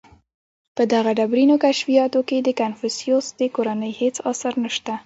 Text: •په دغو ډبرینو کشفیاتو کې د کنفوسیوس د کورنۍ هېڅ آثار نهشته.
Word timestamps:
•په 0.75 0.83
دغو 0.91 1.11
ډبرینو 1.19 1.55
کشفیاتو 1.65 2.19
کې 2.27 2.37
د 2.41 2.49
کنفوسیوس 2.61 3.25
د 3.39 3.41
کورنۍ 3.55 3.91
هېڅ 4.01 4.15
آثار 4.31 4.53
نهشته. 4.63 4.93